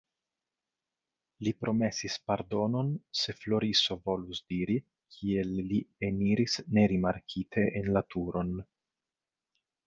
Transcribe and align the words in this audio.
Li 1.47 1.51
promesis 1.65 2.15
pardonon, 2.31 2.89
se 3.19 3.35
Floriso 3.41 3.97
volus 4.07 4.41
diri, 4.55 4.79
kiel 5.17 5.53
li 5.73 5.79
eniris 6.09 6.57
nerimarkite 6.79 7.67
en 7.83 7.93
la 7.99 8.05
turon. 8.17 8.51